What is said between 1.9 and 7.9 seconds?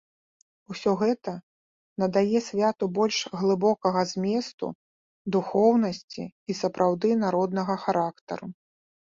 надае святу больш глыбокага зместу, духоўнасці і сапраўды народнага